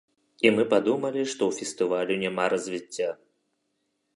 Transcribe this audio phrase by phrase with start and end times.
[0.45, 3.09] І мы падумалі, што ў фестывалю няма развіцця.